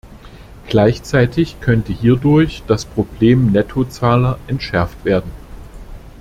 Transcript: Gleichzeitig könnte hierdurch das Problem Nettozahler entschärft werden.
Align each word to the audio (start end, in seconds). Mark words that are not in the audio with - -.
Gleichzeitig 0.67 1.59
könnte 1.61 1.93
hierdurch 1.93 2.63
das 2.65 2.85
Problem 2.85 3.51
Nettozahler 3.51 4.39
entschärft 4.47 5.05
werden. 5.05 5.29